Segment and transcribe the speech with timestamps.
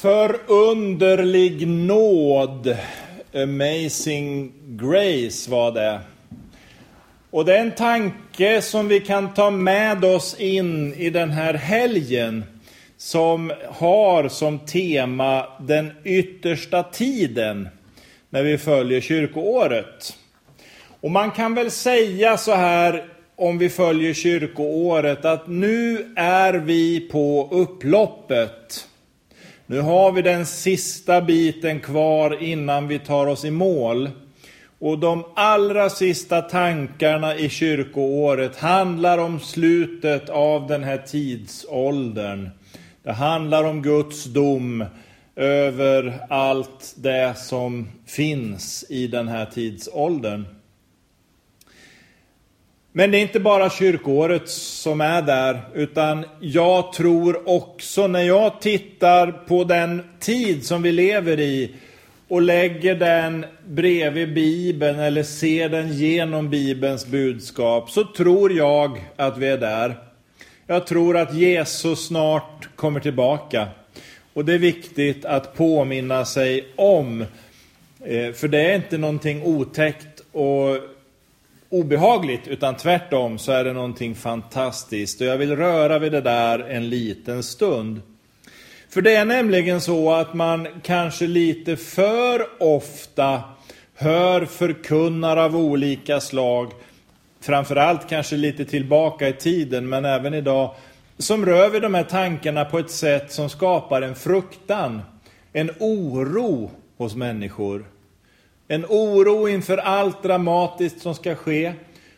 [0.00, 2.76] Förunderlig nåd,
[3.34, 6.00] amazing grace var det.
[7.30, 11.54] Och det är en tanke som vi kan ta med oss in i den här
[11.54, 12.44] helgen
[12.96, 17.68] som har som tema den yttersta tiden
[18.30, 20.16] när vi följer kyrkoåret.
[21.00, 23.04] Och man kan väl säga så här
[23.36, 28.87] om vi följer kyrkoåret att nu är vi på upploppet.
[29.70, 34.10] Nu har vi den sista biten kvar innan vi tar oss i mål.
[34.78, 42.48] Och de allra sista tankarna i kyrkoåret handlar om slutet av den här tidsåldern.
[43.02, 44.84] Det handlar om Guds dom
[45.36, 50.44] över allt det som finns i den här tidsåldern.
[52.92, 58.60] Men det är inte bara kyrkåret som är där, utan jag tror också när jag
[58.60, 61.74] tittar på den tid som vi lever i
[62.28, 69.38] och lägger den bredvid Bibeln eller ser den genom Bibelns budskap, så tror jag att
[69.38, 69.98] vi är där.
[70.66, 73.68] Jag tror att Jesus snart kommer tillbaka.
[74.34, 77.20] Och det är viktigt att påminna sig om,
[78.04, 80.76] eh, för det är inte någonting otäckt och
[81.70, 85.20] obehagligt, utan tvärtom så är det någonting fantastiskt.
[85.20, 88.00] Och jag vill röra vid det där en liten stund.
[88.90, 93.42] För det är nämligen så att man kanske lite för ofta
[93.94, 96.72] hör förkunnare av olika slag,
[97.40, 100.74] framförallt kanske lite tillbaka i tiden, men även idag,
[101.18, 105.02] som rör vid de här tankarna på ett sätt som skapar en fruktan,
[105.52, 107.84] en oro hos människor.
[108.70, 111.72] En oro inför allt dramatiskt som ska ske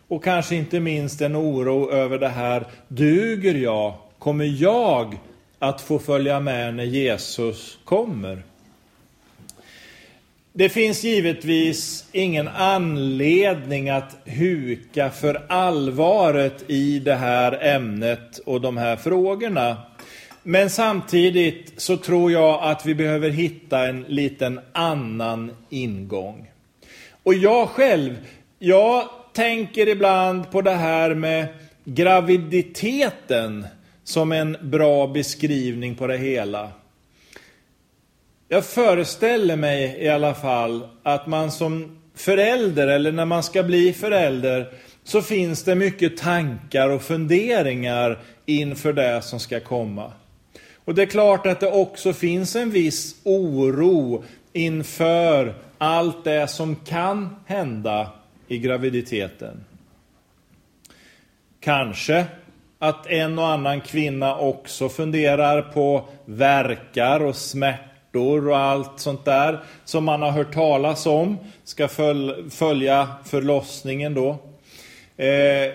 [0.09, 3.95] och kanske inte minst en oro över det här, duger jag?
[4.19, 5.19] Kommer jag
[5.59, 8.42] att få följa med när Jesus kommer?
[10.53, 18.77] Det finns givetvis ingen anledning att huka för allvaret i det här ämnet och de
[18.77, 19.77] här frågorna.
[20.42, 26.49] Men samtidigt så tror jag att vi behöver hitta en liten annan ingång.
[27.23, 28.17] Och jag själv,
[28.58, 31.47] jag tänker ibland på det här med
[31.85, 33.67] graviditeten
[34.05, 36.70] som en bra beskrivning på det hela.
[38.48, 43.92] Jag föreställer mig i alla fall att man som förälder, eller när man ska bli
[43.92, 44.73] förälder,
[45.05, 50.13] så finns det mycket tankar och funderingar inför det som ska komma.
[50.85, 56.77] Och det är klart att det också finns en viss oro inför allt det som
[56.77, 58.11] kan hända
[58.48, 59.64] i graviditeten.
[61.61, 62.27] Kanske
[62.79, 69.61] att en och annan kvinna också funderar på verkar och smärtor och allt sånt där
[69.85, 71.89] som man har hört talas om ska
[72.51, 74.30] följa förlossningen då.
[75.17, 75.73] Eh,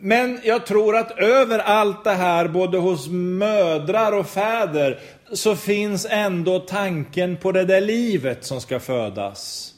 [0.00, 5.00] men jag tror att över allt det här, både hos mödrar och fäder,
[5.32, 9.72] så finns ändå tanken på det där livet som ska födas.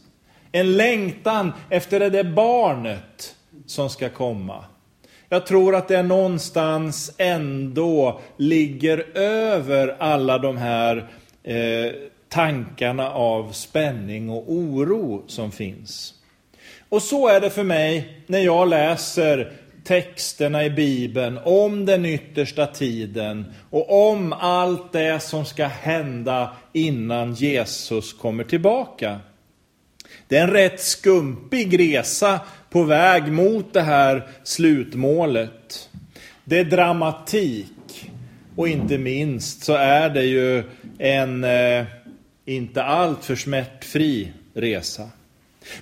[0.53, 3.35] En längtan efter det där barnet
[3.67, 4.65] som ska komma.
[5.29, 11.11] Jag tror att det någonstans ändå ligger över alla de här
[11.43, 11.93] eh,
[12.29, 16.15] tankarna av spänning och oro som finns.
[16.89, 19.53] Och så är det för mig när jag läser
[19.85, 27.35] texterna i Bibeln om den yttersta tiden och om allt det som ska hända innan
[27.35, 29.21] Jesus kommer tillbaka.
[30.29, 32.41] Det är en rätt skumpig resa
[32.71, 35.89] på väg mot det här slutmålet.
[36.45, 38.11] Det är dramatik
[38.57, 40.65] och inte minst så är det ju
[40.99, 41.85] en eh,
[42.45, 45.11] inte alltför smärtfri resa.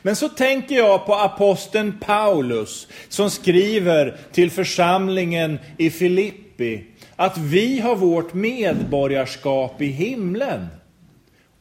[0.03, 6.85] Men så tänker jag på aposteln Paulus som skriver till församlingen i Filippi
[7.17, 10.67] att vi har vårt medborgarskap i himlen.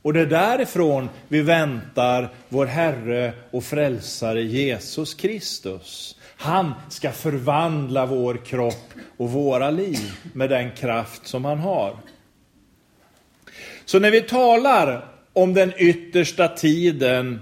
[0.01, 6.15] Och det är därifrån vi väntar vår Herre och Frälsare Jesus Kristus.
[6.37, 11.97] Han ska förvandla vår kropp och våra liv med den kraft som han har.
[13.85, 17.39] Så när vi talar om den yttersta tiden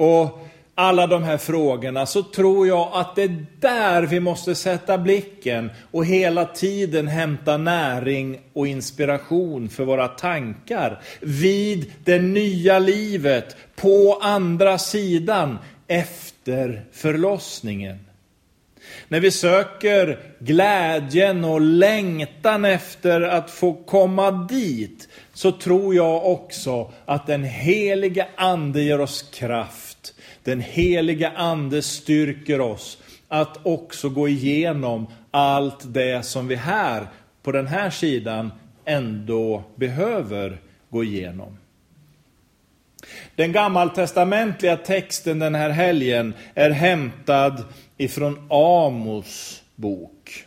[0.00, 4.98] och alla de här frågorna så tror jag att det är där vi måste sätta
[4.98, 13.56] blicken och hela tiden hämta näring och inspiration för våra tankar vid det nya livet
[13.76, 17.98] på andra sidan efter förlossningen.
[19.08, 25.08] När vi söker glädjen och längtan efter att få komma dit,
[25.40, 30.14] så tror jag också att den heliga Ande ger oss kraft.
[30.44, 32.98] Den heliga Ande styrker oss
[33.28, 37.06] att också gå igenom allt det som vi här,
[37.42, 38.52] på den här sidan,
[38.84, 40.60] ändå behöver
[40.90, 41.58] gå igenom.
[43.34, 47.64] Den gammaltestamentliga texten den här helgen är hämtad
[47.96, 50.46] ifrån Amos bok.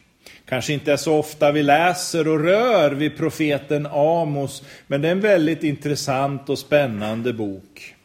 [0.54, 5.12] Kanske inte är så ofta vi läser och rör vid profeten Amos, men det är
[5.12, 7.96] en väldigt intressant och spännande bok.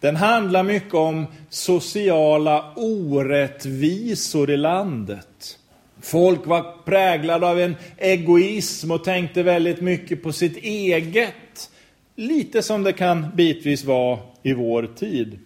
[0.00, 5.58] Den handlar mycket om sociala orättvisor i landet.
[6.02, 11.70] Folk var präglade av en egoism och tänkte väldigt mycket på sitt eget.
[12.16, 15.38] Lite som det kan bitvis vara i vår tid.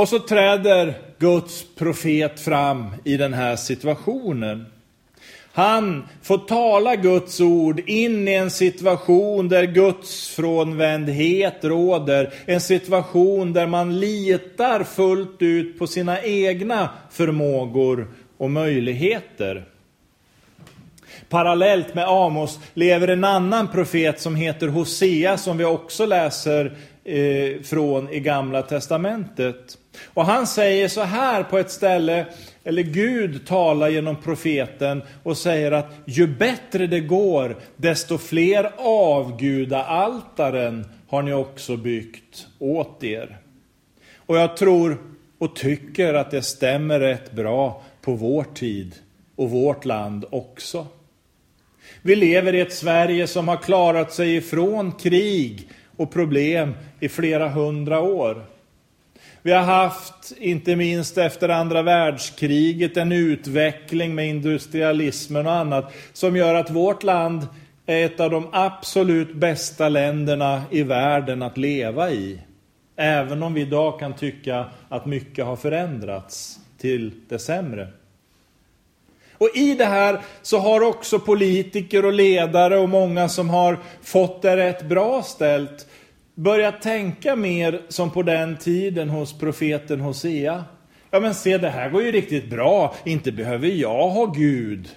[0.00, 4.66] Och så träder Guds profet fram i den här situationen.
[5.52, 12.32] Han får tala Guds ord in i en situation där Guds frånvändhet råder.
[12.46, 19.64] En situation där man litar fullt ut på sina egna förmågor och möjligheter.
[21.28, 26.76] Parallellt med Amos lever en annan profet som heter Hosea som vi också läser
[27.10, 29.78] eh, från i Gamla Testamentet.
[30.06, 32.26] Och han säger så här på ett ställe,
[32.64, 40.86] eller Gud talar genom profeten och säger att ju bättre det går, desto fler avgudaaltaren
[41.08, 43.38] har ni också byggt åt er.
[44.16, 44.98] Och jag tror
[45.38, 48.94] och tycker att det stämmer rätt bra på vår tid
[49.36, 50.86] och vårt land också.
[52.02, 55.68] Vi lever i ett Sverige som har klarat sig ifrån krig
[56.00, 58.44] och problem i flera hundra år.
[59.42, 66.36] Vi har haft, inte minst efter andra världskriget, en utveckling med industrialismen och annat som
[66.36, 67.46] gör att vårt land
[67.86, 72.40] är ett av de absolut bästa länderna i världen att leva i.
[72.96, 77.88] Även om vi idag kan tycka att mycket har förändrats till det sämre.
[79.40, 84.42] Och i det här så har också politiker och ledare och många som har fått
[84.42, 85.86] det rätt bra ställt
[86.34, 90.64] Börja tänka mer som på den tiden hos profeten Hosea.
[91.10, 94.88] Ja men se det här går ju riktigt bra, inte behöver jag ha Gud.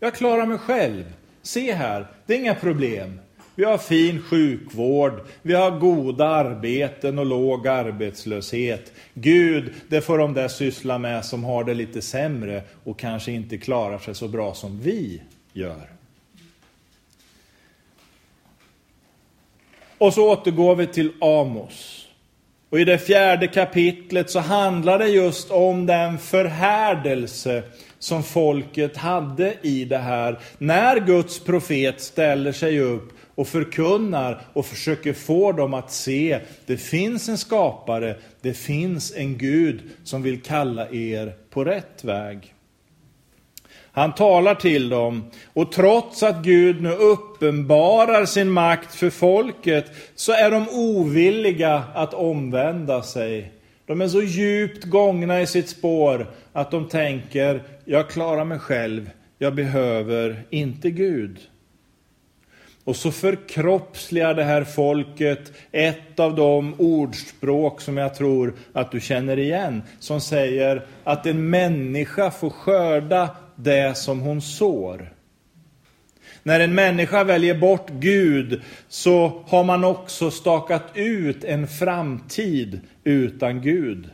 [0.00, 1.04] Jag klarar mig själv.
[1.42, 3.20] Se här, det är inga problem.
[3.54, 8.92] Vi har fin sjukvård, vi har goda arbeten och låg arbetslöshet.
[9.14, 13.58] Gud, det får de där syssla med som har det lite sämre och kanske inte
[13.58, 15.22] klarar sig så bra som vi
[15.52, 16.01] gör.
[20.02, 22.06] Och så återgår vi till Amos.
[22.70, 27.62] Och i det fjärde kapitlet så handlar det just om den förhärdelse
[27.98, 30.38] som folket hade i det här.
[30.58, 36.76] När Guds profet ställer sig upp och förkunnar och försöker få dem att se det
[36.76, 42.54] finns en skapare, det finns en Gud som vill kalla er på rätt väg.
[43.94, 49.84] Han talar till dem och trots att Gud nu uppenbarar sin makt för folket
[50.14, 53.52] så är de ovilliga att omvända sig.
[53.86, 59.10] De är så djupt gångna i sitt spår att de tänker, jag klarar mig själv,
[59.38, 61.38] jag behöver inte Gud.
[62.84, 69.00] Och så förkroppsligar det här folket ett av de ordspråk som jag tror att du
[69.00, 75.12] känner igen, som säger att en människa får skörda det som hon sår.
[76.42, 83.62] När en människa väljer bort Gud så har man också stakat ut en framtid utan
[83.62, 84.10] Gud.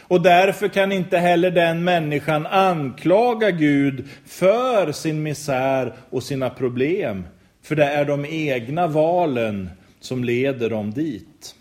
[0.00, 7.24] Och därför kan inte heller den människan anklaga Gud för sin misär och sina problem.
[7.62, 9.70] För det är de egna valen
[10.00, 11.54] som leder dem dit.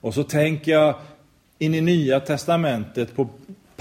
[0.00, 0.94] Och så tänker jag
[1.58, 3.28] in i Nya Testamentet på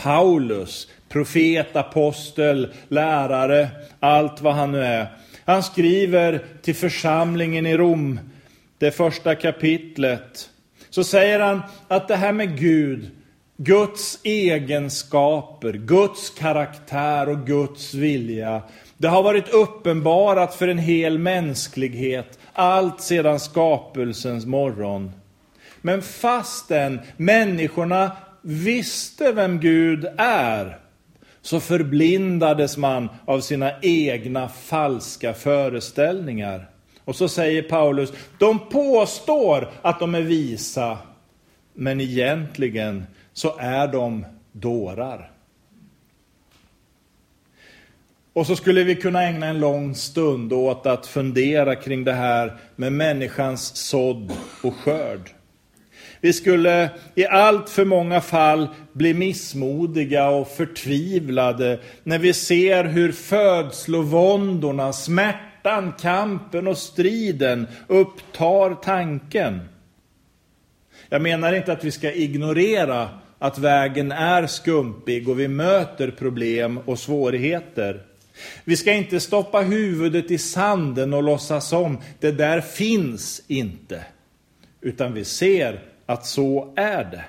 [0.03, 3.67] Paulus, profet, apostel, lärare,
[3.99, 5.07] allt vad han nu är.
[5.45, 8.19] Han skriver till församlingen i Rom,
[8.77, 10.49] det första kapitlet.
[10.89, 13.09] Så säger han att det här med Gud,
[13.57, 18.61] Guds egenskaper, Guds karaktär och Guds vilja,
[18.97, 25.11] det har varit uppenbarat för en hel mänsklighet allt sedan skapelsens morgon.
[25.81, 28.11] Men fastän människorna
[28.41, 30.79] visste vem Gud är
[31.41, 36.69] så förblindades man av sina egna falska föreställningar.
[37.05, 40.97] Och så säger Paulus, de påstår att de är visa,
[41.73, 45.31] men egentligen så är de dårar.
[48.33, 52.57] Och så skulle vi kunna ägna en lång stund åt att fundera kring det här
[52.75, 54.31] med människans sådd
[54.63, 55.29] och skörd.
[56.21, 63.11] Vi skulle i allt för många fall bli missmodiga och förtvivlade när vi ser hur
[63.11, 69.59] födslovåndorna, smärtan, kampen och striden upptar tanken.
[71.09, 73.09] Jag menar inte att vi ska ignorera
[73.39, 78.03] att vägen är skumpig och vi möter problem och svårigheter.
[78.63, 84.03] Vi ska inte stoppa huvudet i sanden och låtsas om det där finns inte.
[84.81, 87.23] Utan vi ser att så är det.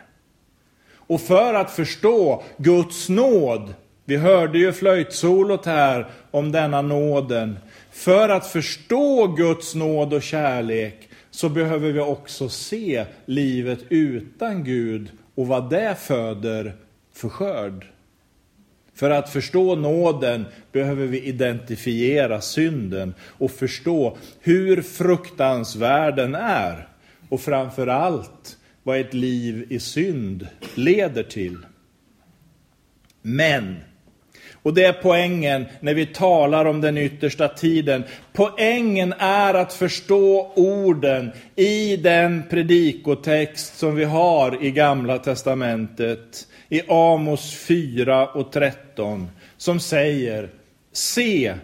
[0.94, 7.58] Och för att förstå Guds nåd, vi hörde ju flöjtsolot här om denna nåden.
[7.90, 15.10] För att förstå Guds nåd och kärlek så behöver vi också se livet utan Gud
[15.34, 16.74] och vad det föder
[17.12, 17.86] för skörd.
[18.94, 26.88] För att förstå nåden behöver vi identifiera synden och förstå hur fruktansvärd den är.
[27.28, 28.56] Och framför allt
[28.90, 31.56] vad ett liv i synd leder till.
[33.22, 33.76] Men,
[34.52, 40.52] och det är poängen när vi talar om den yttersta tiden, poängen är att förstå
[40.56, 49.28] orden i den predikotext som vi har i Gamla Testamentet, i Amos 4 och 13,
[49.56, 50.48] som säger
[50.92, 51.54] Se,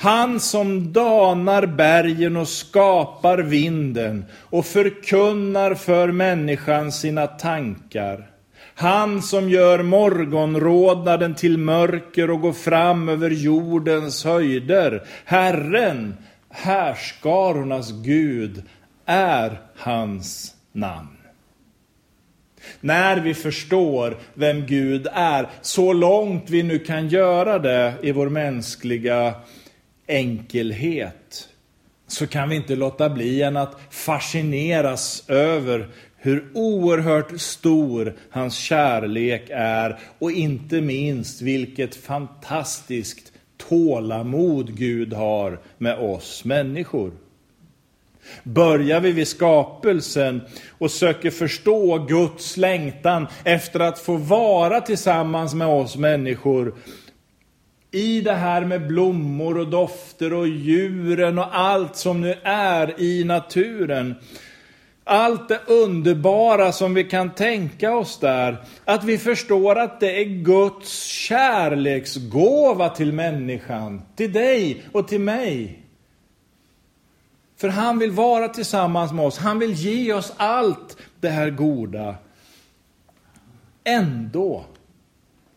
[0.00, 8.30] han som danar bergen och skapar vinden och förkunnar för människan sina tankar.
[8.74, 15.02] Han som gör morgonrodnaden till mörker och går fram över jordens höjder.
[15.24, 16.16] Herren,
[16.50, 18.62] härskarornas Gud,
[19.06, 21.16] är hans namn.
[22.80, 28.28] När vi förstår vem Gud är, så långt vi nu kan göra det i vår
[28.28, 29.34] mänskliga
[30.10, 31.48] enkelhet
[32.06, 39.50] så kan vi inte låta bli än att fascineras över hur oerhört stor hans kärlek
[39.50, 43.32] är och inte minst vilket fantastiskt
[43.68, 47.12] tålamod Gud har med oss människor.
[48.42, 50.40] Börjar vi vid skapelsen
[50.78, 56.74] och söker förstå Guds längtan efter att få vara tillsammans med oss människor
[57.90, 63.24] i det här med blommor och dofter och djuren och allt som nu är i
[63.24, 64.14] naturen.
[65.04, 68.56] Allt det underbara som vi kan tänka oss där.
[68.84, 74.02] Att vi förstår att det är Guds kärleksgåva till människan.
[74.16, 75.82] Till dig och till mig.
[77.56, 79.38] För han vill vara tillsammans med oss.
[79.38, 82.14] Han vill ge oss allt det här goda.
[83.84, 84.64] Ändå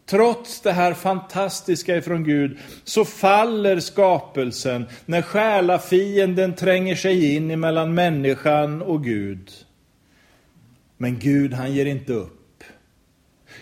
[0.05, 7.93] Trots det här fantastiska ifrån Gud så faller skapelsen när själafienden tränger sig in mellan
[7.93, 9.51] människan och Gud.
[10.97, 12.63] Men Gud han ger inte upp.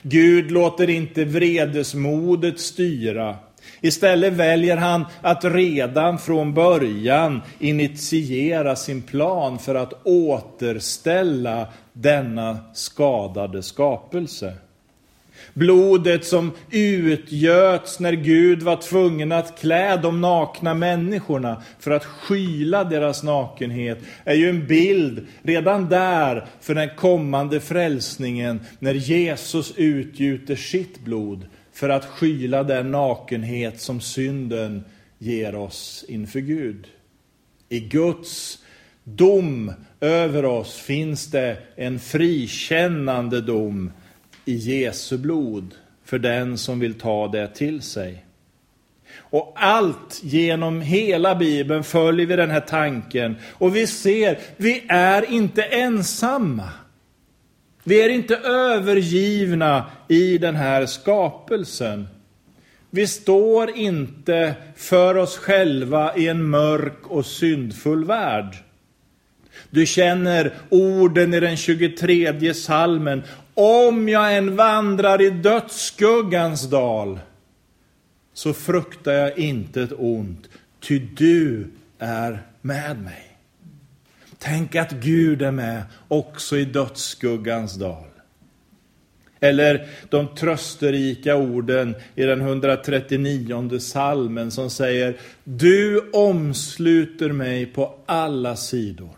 [0.01, 3.35] Gud låter inte vredesmodet styra.
[3.81, 13.63] Istället väljer han att redan från början initiera sin plan för att återställa denna skadade
[13.63, 14.53] skapelse.
[15.53, 22.83] Blodet som utgöts när Gud var tvungen att klä de nakna människorna för att skyla
[22.83, 30.55] deras nakenhet är ju en bild redan där för den kommande frälsningen när Jesus utgjuter
[30.55, 34.83] sitt blod för att skyla den nakenhet som synden
[35.19, 36.87] ger oss inför Gud.
[37.69, 38.59] I Guds
[39.03, 43.91] dom över oss finns det en frikännande dom
[44.45, 48.25] i Jesu blod för den som vill ta det till sig.
[49.17, 55.31] Och allt genom hela Bibeln följer vi den här tanken och vi ser, vi är
[55.31, 56.69] inte ensamma.
[57.83, 62.07] Vi är inte övergivna i den här skapelsen.
[62.89, 68.55] Vi står inte för oss själva i en mörk och syndfull värld.
[69.69, 73.23] Du känner orden i den 23 salmen.
[73.53, 77.19] Om jag än vandrar i dödsskuggans dal
[78.33, 81.67] så fruktar jag inte ett ont, ty du
[81.99, 83.37] är med mig.
[84.37, 88.05] Tänk att Gud är med också i dödsskuggans dal.
[89.39, 98.55] Eller de trösterika orden i den 139 salmen som säger Du omsluter mig på alla
[98.55, 99.15] sidor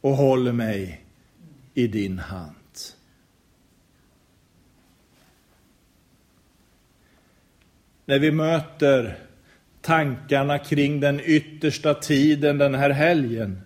[0.00, 1.04] och håller mig
[1.74, 2.54] i din hand.
[8.06, 9.16] När vi möter
[9.80, 13.60] tankarna kring den yttersta tiden den här helgen.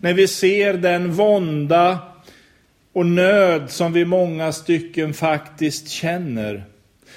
[0.00, 1.98] När vi ser den vånda
[2.92, 6.64] och nöd som vi många stycken faktiskt känner,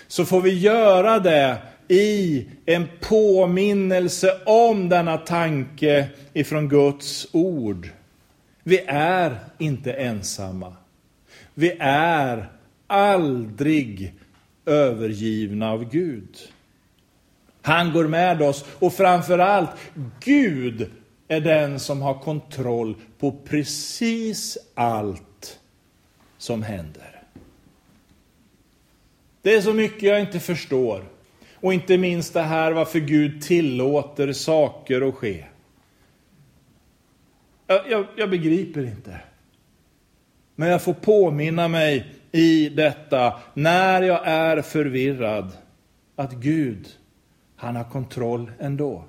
[0.07, 1.57] så får vi göra det
[1.87, 7.89] i en påminnelse om denna tanke ifrån Guds ord.
[8.63, 10.75] Vi är inte ensamma.
[11.53, 12.49] Vi är
[12.87, 14.13] aldrig
[14.65, 16.37] övergivna av Gud.
[17.65, 19.69] Han går med oss och framför allt
[20.19, 20.91] Gud
[21.27, 25.59] är den som har kontroll på precis allt
[26.37, 27.21] som händer.
[29.41, 31.03] Det är så mycket jag inte förstår.
[31.55, 35.45] Och inte minst det här varför Gud tillåter saker att ske.
[37.67, 39.19] Jag, jag, jag begriper inte.
[40.55, 45.51] Men jag får påminna mig i detta, när jag är förvirrad,
[46.15, 46.87] att Gud,
[47.55, 49.03] han har kontroll ändå.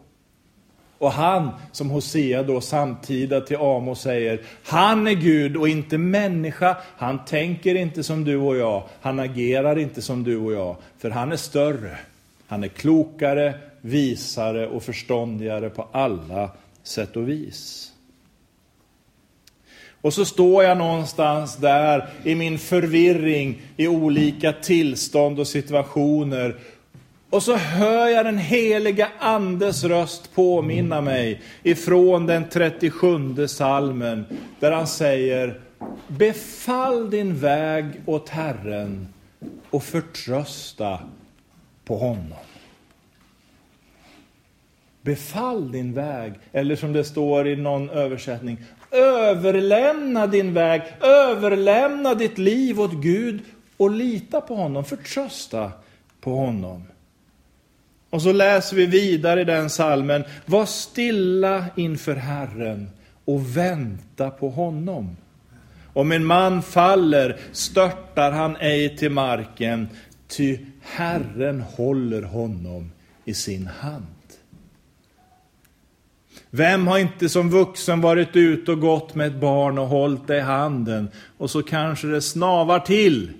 [0.99, 6.77] Och han, som Hosea då samtida till Amos säger, han är Gud och inte människa.
[6.97, 8.83] Han tänker inte som du och jag.
[9.01, 10.77] Han agerar inte som du och jag.
[10.99, 11.99] För han är större.
[12.47, 16.51] Han är klokare, visare och förståndigare på alla
[16.83, 17.93] sätt och vis.
[20.01, 26.57] Och så står jag någonstans där i min förvirring i olika tillstånd och situationer.
[27.31, 34.25] Och så hör jag den heliga Andes röst påminna mig ifrån den 37 salmen
[34.61, 35.61] där han säger
[36.09, 39.09] Befall din väg åt Herren
[39.71, 40.99] och förtrösta
[41.85, 42.39] på honom.
[45.03, 48.59] Befall din väg, eller som det står i någon översättning,
[48.91, 53.41] överlämna din väg, överlämna ditt liv åt Gud
[53.77, 55.73] och lita på honom, förtrösta
[56.21, 56.83] på honom.
[58.17, 62.91] Och så läser vi vidare i den salmen, var stilla inför Herren
[63.25, 65.17] och vänta på honom.
[65.93, 69.89] Om en man faller störtar han ej till marken,
[70.29, 72.93] ty Herren håller honom
[73.25, 74.07] i sin hand.
[76.51, 80.37] Vem har inte som vuxen varit ute och gått med ett barn och hållit det
[80.37, 83.33] i handen och så kanske det snavar till.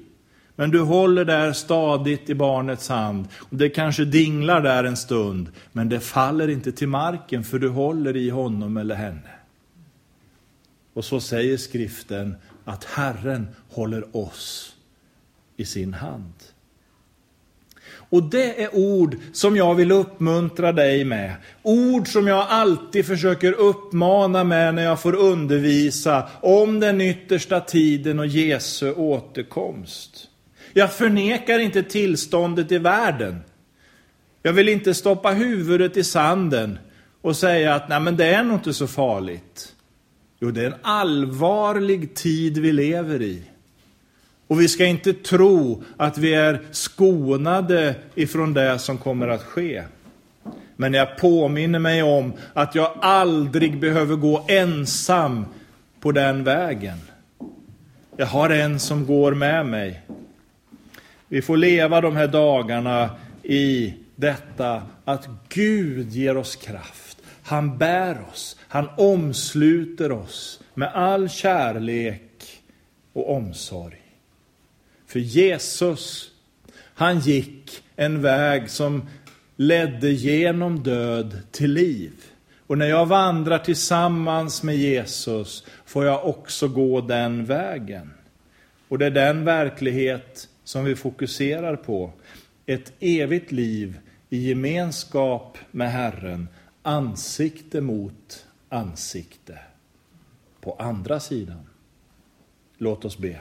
[0.57, 5.49] Men du håller där stadigt i barnets hand och det kanske dinglar där en stund
[5.73, 9.31] men det faller inte till marken för du håller i honom eller henne.
[10.95, 14.77] Och så säger skriften att Herren håller oss
[15.57, 16.35] i sin hand.
[18.09, 21.35] Och det är ord som jag vill uppmuntra dig med.
[21.63, 28.19] Ord som jag alltid försöker uppmana med när jag får undervisa om den yttersta tiden
[28.19, 30.29] och Jesu återkomst.
[30.79, 33.41] Jag förnekar inte tillståndet i världen.
[34.43, 36.79] Jag vill inte stoppa huvudet i sanden
[37.23, 39.75] och säga att Nej, men det är nog inte så farligt.
[40.41, 43.43] Jo, det är en allvarlig tid vi lever i.
[44.47, 49.83] Och vi ska inte tro att vi är skonade ifrån det som kommer att ske.
[50.77, 55.45] Men jag påminner mig om att jag aldrig behöver gå ensam
[56.01, 56.99] på den vägen.
[58.17, 60.03] Jag har en som går med mig.
[61.29, 63.11] Vi får leva de här dagarna
[63.43, 67.19] i detta att Gud ger oss kraft.
[67.43, 72.63] Han bär oss, han omsluter oss med all kärlek
[73.13, 74.03] och omsorg.
[75.07, 76.31] För Jesus,
[76.95, 79.09] han gick en väg som
[79.57, 82.13] ledde genom död till liv.
[82.67, 88.11] Och när jag vandrar tillsammans med Jesus får jag också gå den vägen.
[88.89, 92.13] Och det är den verklighet som vi fokuserar på.
[92.67, 93.99] Ett evigt liv
[94.31, 96.49] i gemenskap med Herren,
[96.83, 99.59] ansikte mot ansikte.
[100.61, 101.67] På andra sidan.
[102.79, 103.41] Låt oss be.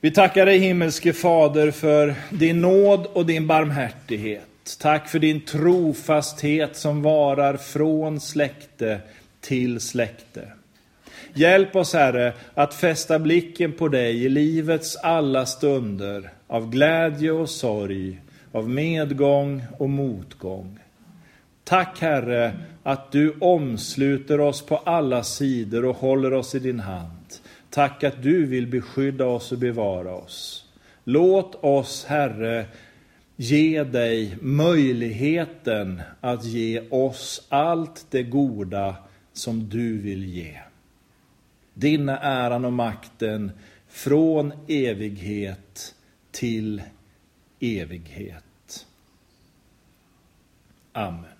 [0.00, 4.76] Vi tackar dig himmelske Fader för din nåd och din barmhärtighet.
[4.80, 9.00] Tack för din trofasthet som varar från släkte
[9.40, 10.52] till släkte.
[11.34, 17.50] Hjälp oss Herre att fästa blicken på dig i livets alla stunder av glädje och
[17.50, 18.20] sorg,
[18.52, 20.78] av medgång och motgång.
[21.64, 27.34] Tack Herre att du omsluter oss på alla sidor och håller oss i din hand.
[27.70, 30.64] Tack att du vill beskydda oss och bevara oss.
[31.04, 32.64] Låt oss, Herre,
[33.36, 38.94] ge dig möjligheten att ge oss allt det goda
[39.32, 40.58] som du vill ge.
[41.74, 43.52] Din är äran och makten
[43.88, 45.94] från evighet
[46.30, 46.82] till
[47.60, 48.86] evighet.
[50.92, 51.31] Amen.